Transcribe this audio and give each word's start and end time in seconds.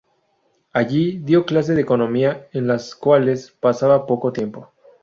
Allí 0.73 1.19
dio 1.19 1.45
clases 1.45 1.75
de 1.75 1.83
economía 1.83 2.47
en 2.53 2.65
las 2.65 2.95
cuales 2.95 3.51
pasaba 3.59 4.07
poco 4.07 4.33
tiempo. 4.33 4.73